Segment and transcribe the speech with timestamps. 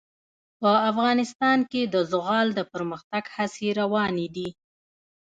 [0.91, 4.49] افغانستان کې د زغال د پرمختګ هڅې روانې دي.